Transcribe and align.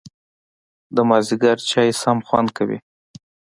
د 0.95 0.97
مازیګر 1.09 1.57
چای 1.69 1.89
سم 2.01 2.17
خوند 2.27 2.49
کوي 2.57 2.79